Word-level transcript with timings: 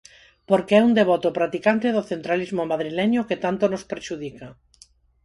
Porque 0.49 0.73
é 0.79 0.85
un 0.87 0.93
devoto 0.99 1.29
practicante 1.37 1.87
do 1.95 2.07
centralismo 2.11 2.63
madrileño 2.71 3.21
que 3.27 3.37
tanto 3.45 3.63
nos 3.71 3.83
prexudica. 3.91 4.47